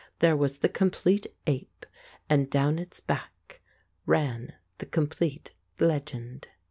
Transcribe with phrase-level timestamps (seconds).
[0.17, 1.85] There was the complete ape,
[2.27, 3.61] and down its back
[4.07, 6.47] ran the complete legend.